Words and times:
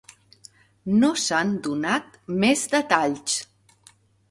No 1.03 1.09
s’han 1.25 1.51
donat 1.67 2.19
més 2.47 2.65
detalls. 2.75 3.39